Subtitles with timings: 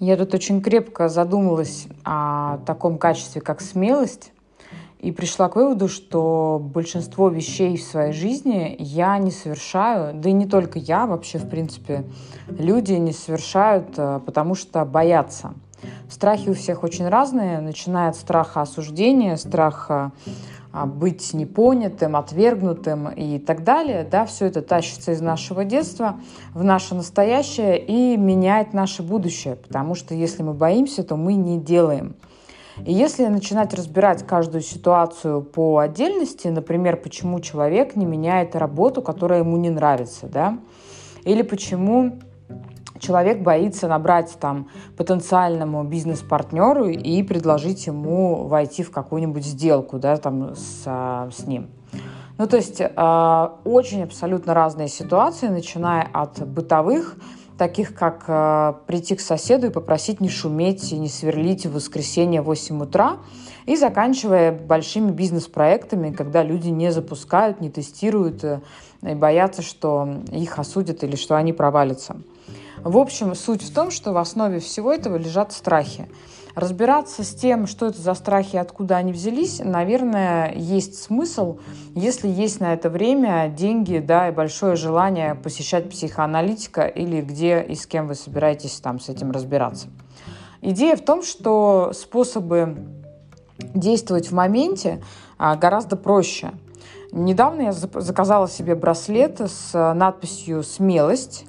[0.00, 4.32] Я тут очень крепко задумалась о таком качестве, как смелость,
[5.00, 10.32] и пришла к выводу, что большинство вещей в своей жизни я не совершаю, да и
[10.32, 12.04] не только я, вообще, в принципе,
[12.48, 15.54] люди не совершают, э, потому что боятся.
[16.08, 20.12] Страхи у всех очень разные, начиная от страха осуждения, страха
[20.72, 24.06] быть непонятым, отвергнутым и так далее.
[24.10, 26.20] Да, все это тащится из нашего детства
[26.54, 31.58] в наше настоящее и меняет наше будущее, потому что если мы боимся, то мы не
[31.58, 32.16] делаем.
[32.84, 39.40] И если начинать разбирать каждую ситуацию по отдельности, например, почему человек не меняет работу, которая
[39.40, 40.58] ему не нравится, да,
[41.24, 42.20] или почему
[42.98, 50.54] человек боится набрать там потенциальному бизнес-партнеру и предложить ему войти в какую-нибудь сделку, да, там
[50.54, 51.68] с, а, с ним.
[52.38, 57.16] Ну, то есть э, очень абсолютно разные ситуации, начиная от бытовых,
[57.58, 62.40] таких как э, прийти к соседу и попросить не шуметь и не сверлить в воскресенье
[62.40, 63.16] в 8 утра,
[63.66, 68.60] и заканчивая большими бизнес-проектами, когда люди не запускают, не тестируют э,
[69.02, 72.18] и боятся, что их осудят или что они провалятся.
[72.84, 76.08] В общем, суть в том, что в основе всего этого лежат страхи.
[76.54, 81.58] Разбираться с тем, что это за страхи, откуда они взялись, наверное, есть смысл,
[81.94, 87.74] если есть на это время, деньги, да, и большое желание посещать психоаналитика или где и
[87.74, 89.88] с кем вы собираетесь там с этим разбираться.
[90.60, 92.76] Идея в том, что способы
[93.58, 95.02] действовать в моменте
[95.36, 96.50] а, гораздо проще.
[97.12, 101.46] Недавно я заказала себе браслет с надписью «Смелость»,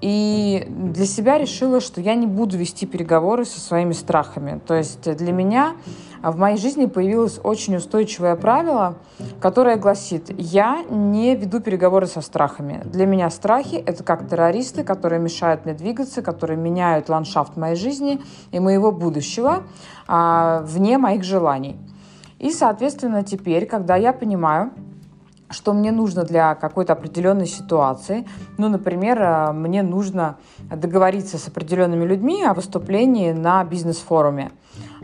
[0.00, 4.60] и для себя решила, что я не буду вести переговоры со своими страхами.
[4.66, 5.76] То есть для меня
[6.22, 8.96] в моей жизни появилось очень устойчивое правило,
[9.40, 12.82] которое гласит, я не веду переговоры со страхами.
[12.84, 18.20] Для меня страхи— это как террористы, которые мешают мне двигаться, которые меняют ландшафт моей жизни
[18.52, 19.64] и моего будущего
[20.06, 21.76] а, вне моих желаний.
[22.38, 24.72] И, соответственно, теперь, когда я понимаю,
[25.50, 28.26] что мне нужно для какой-то определенной ситуации.
[28.56, 30.36] Ну, например, э, мне нужно
[30.70, 34.52] договориться с определенными людьми о выступлении на бизнес-форуме.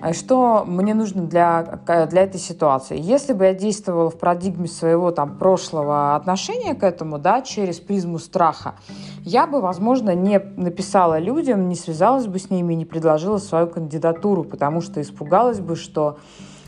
[0.03, 2.99] Э, что мне нужно для, для этой ситуации?
[3.01, 8.19] Если бы я действовала в парадигме своего там, прошлого отношения к этому, да, через призму
[8.19, 8.77] страха,
[9.23, 14.45] я бы, возможно, не написала людям, не связалась бы с ними, не предложила свою кандидатуру,
[14.45, 16.19] потому что испугалась бы, что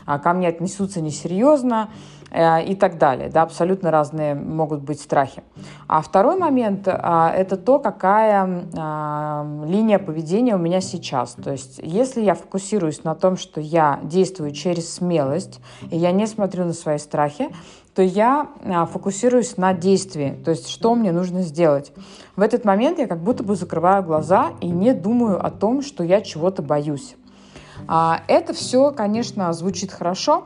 [0.05, 1.91] а, ко мне отнесутся несерьезно,
[2.31, 3.29] и так далее.
[3.29, 5.43] Да, абсолютно разные могут быть страхи.
[5.87, 11.33] А второй момент а,– это то, какая а, линия поведения у меня сейчас.
[11.33, 16.27] То есть если я фокусируюсь на том, что я действую через смелость, и я не
[16.27, 17.49] смотрю на свои страхи,
[17.95, 21.91] то я а, фокусируюсь на действии, то есть что мне нужно сделать.
[22.35, 26.03] В этот момент я как будто бы закрываю глаза и не думаю о том, что
[26.03, 27.15] я чего-то боюсь.
[27.87, 30.43] Это все, конечно, звучит хорошо,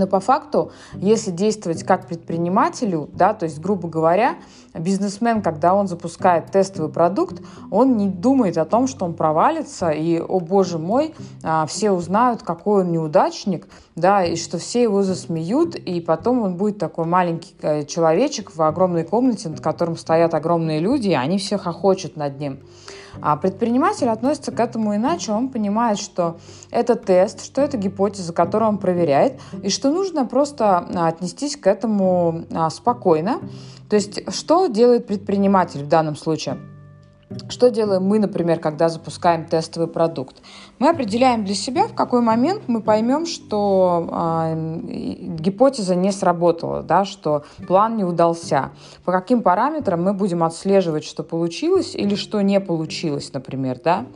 [0.00, 4.36] но по факту, если действовать как предпринимателю, да, то есть, грубо говоря,
[4.72, 10.18] бизнесмен, когда он запускает тестовый продукт, он не думает о том, что он провалится, и,
[10.18, 15.74] о боже мой, а, все узнают, какой он неудачник, да, и что все его засмеют,
[15.74, 20.80] и потом он будет такой маленький э, человечек в огромной комнате, над которым стоят огромные
[20.80, 22.60] люди, и они все хохочут над ним.
[23.20, 25.32] А предприниматель относится к этому иначе.
[25.32, 26.38] Он понимает, что
[26.70, 31.66] это тест, что это гипотеза, которую он проверяет, и что нужно просто а, отнестись к
[31.66, 33.40] этому а, спокойно.
[33.88, 36.58] То есть, что делает предприниматель в данном случае?
[37.48, 40.42] Что делаем мы, например, когда запускаем тестовый продукт?
[40.80, 44.80] Мы определяем для себя, в какой момент мы поймем, что э,
[45.38, 48.72] гипотеза не сработала, да, что план не удался.
[49.04, 53.80] По каким параметрам мы будем отслеживать, что получилось или что не получилось, например.
[53.84, 54.06] Да?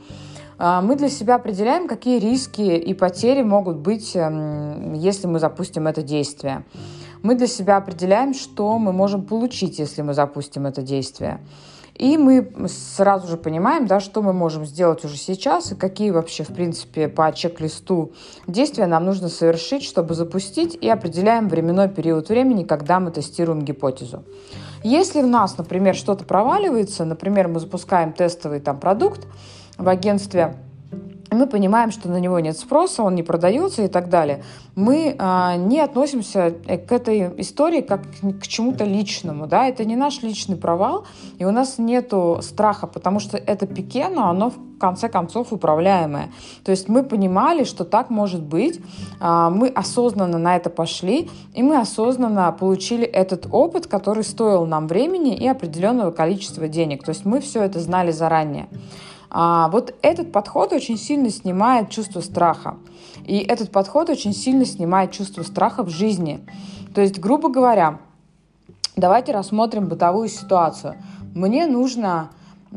[0.58, 6.02] Мы для себя определяем, какие риски и потери могут быть, эм, если мы запустим это
[6.02, 6.64] действие.
[7.22, 11.40] Мы для себя определяем, что мы можем получить, если мы запустим это действие.
[11.94, 16.42] И мы сразу же понимаем, да, что мы можем сделать уже сейчас и какие вообще,
[16.42, 18.12] в принципе, по чек-листу
[18.48, 24.24] действия нам нужно совершить, чтобы запустить, и определяем временной период времени, когда мы тестируем гипотезу.
[24.82, 29.26] Если у нас, например, что-то проваливается, например, мы запускаем тестовый там продукт
[29.78, 30.56] в агентстве,
[31.34, 34.42] мы понимаем, что на него нет спроса, он не продается и так далее.
[34.76, 38.02] Мы а, не относимся э, к этой истории как
[38.40, 41.04] к чему-то личному, да, это не наш личный провал,
[41.38, 46.30] и у нас нету страха, потому что это пике, но оно в конце концов управляемое.
[46.64, 48.80] То есть мы понимали, что так может быть,
[49.20, 54.86] а, мы осознанно на это пошли, и мы осознанно получили этот опыт, который стоил нам
[54.86, 57.04] времени и определенного количества денег.
[57.04, 58.68] То есть мы все это знали заранее.
[59.36, 62.76] А, вот этот подход очень сильно снимает чувство страха.
[63.24, 66.46] И этот подход очень сильно снимает чувство страха в жизни.
[66.94, 67.98] То есть, грубо говоря,
[68.94, 70.94] давайте рассмотрим бытовую ситуацию.
[71.34, 72.30] Мне нужно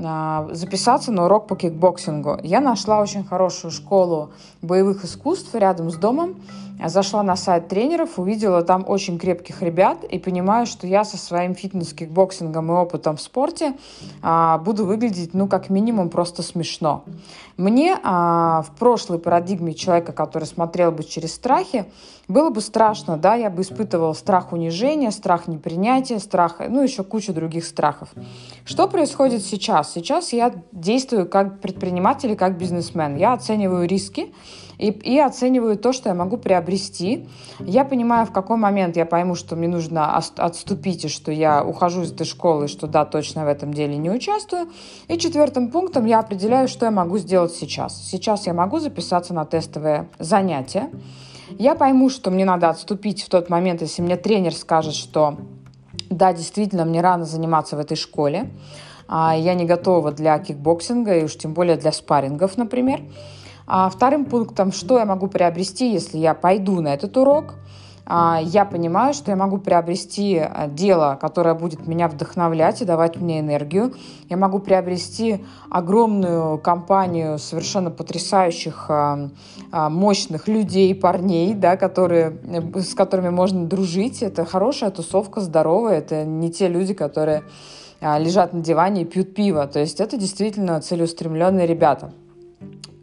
[0.04, 2.39] а, записаться на урок по кикбоксингу.
[2.42, 4.31] Я нашла очень хорошую школу
[4.63, 6.38] боевых искусств рядом с домом.
[6.86, 11.56] Зашла на сайт тренеров, увидела там очень крепких ребят и понимаю, что я со своим
[11.56, 13.74] фитнес-кикбоксингом и опытом в спорте
[14.22, 17.04] а, буду выглядеть, ну, как минимум, просто смешно.
[17.58, 21.86] Мне а, в прошлой парадигме человека, который смотрел бы через страхи,
[22.28, 27.34] было бы страшно, да, я бы испытывала страх унижения, страх непринятия, страх, ну, еще кучу
[27.34, 28.10] других страхов.
[28.66, 29.92] Что происходит сейчас?
[29.94, 33.16] Сейчас я действую как предприниматель и как бизнесмен.
[33.16, 34.34] Я оцениваю риски,
[34.78, 37.28] и, и оцениваю то, что я могу приобрести.
[37.60, 42.04] Я понимаю, в какой момент я пойму, что мне нужно отступить, и что я ухожу
[42.04, 44.70] из этой школы, что да, точно в этом деле не участвую.
[45.08, 48.02] И четвертым пунктом я определяю, что я могу сделать сейчас.
[48.02, 50.90] Сейчас я могу записаться на тестовое занятие.
[51.58, 55.38] Я пойму, что мне надо отступить в тот момент, если мне тренер скажет, что
[56.10, 58.50] да, действительно, мне рано заниматься в этой школе.
[59.08, 63.02] А я не готова для кикбоксинга и уж тем более для спаррингов, например.
[63.68, 67.56] А вторым пунктом, что я могу приобрести, если я пойду на этот урок,
[68.10, 73.18] а, я понимаю, что я могу приобрести а, дело, которое будет меня вдохновлять и давать
[73.18, 73.94] мне энергию.
[74.30, 79.30] Я могу приобрести огромную компанию совершенно потрясающих, а,
[79.72, 82.38] мощных людей, парней, да, которые,
[82.75, 84.24] с которыми можно дружить.
[84.24, 85.98] Это хорошая тусовка, здоровая.
[85.98, 87.44] Это не те люди, которые
[88.00, 89.68] лежат на диване и пьют пиво.
[89.68, 92.14] То есть это действительно целеустремленные ребята.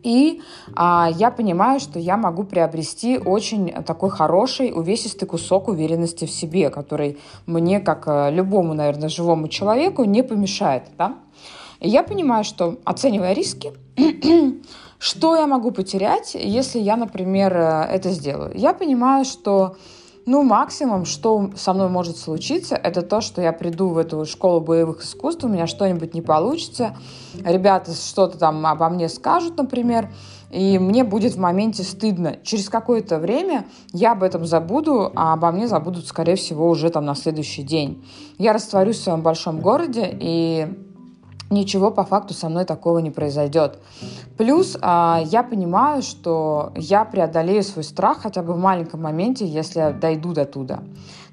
[0.04, 0.42] И
[0.76, 6.68] а, я понимаю, что я могу приобрести очень такой хороший, увесистый кусок уверенности в себе,
[6.70, 10.84] который мне, как э, любому, наверное, живому человеку, не помешает.
[10.98, 11.16] Да?
[11.80, 13.72] И я понимаю, что оценивая риски,
[14.98, 18.52] что я могу потерять, если я, например, э, это сделаю.
[18.54, 19.76] Я понимаю, что
[20.26, 24.60] ну, максимум, что со мной может случиться, это то, что я приду в эту школу
[24.60, 26.96] боевых искусств, у меня что-нибудь не получится,
[27.44, 30.08] ребята что-то там обо мне скажут, например,
[30.50, 32.36] и мне будет в моменте стыдно.
[32.44, 37.04] Через какое-то время я об этом забуду, а обо мне забудут, скорее всего, уже там
[37.04, 38.04] на следующий день.
[38.38, 40.68] Я растворюсь в своем большом городе, и
[41.54, 43.78] ничего по факту со мной такого не произойдет.
[44.36, 49.78] Плюс а, я понимаю, что я преодолею свой страх хотя бы в маленьком моменте, если
[49.78, 50.80] я дойду до туда.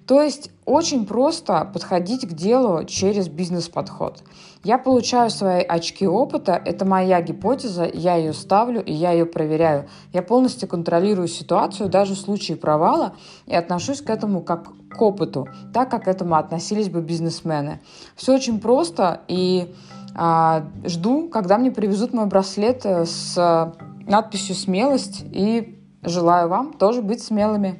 [0.07, 4.23] То есть очень просто подходить к делу через бизнес-подход.
[4.63, 9.87] Я получаю свои очки опыта, это моя гипотеза, я ее ставлю и я ее проверяю.
[10.13, 13.15] Я полностью контролирую ситуацию даже в случае провала
[13.47, 17.79] и отношусь к этому как к опыту, так как к этому относились бы бизнесмены.
[18.15, 19.73] Все очень просто и
[20.15, 23.73] а, жду, когда мне привезут мой браслет э, с
[24.05, 27.79] надписью «Смелость» и желаю вам тоже быть смелыми.